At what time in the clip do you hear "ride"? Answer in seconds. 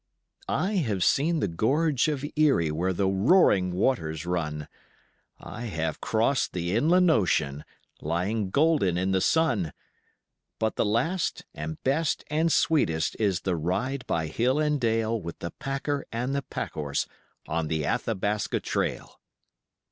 13.55-14.03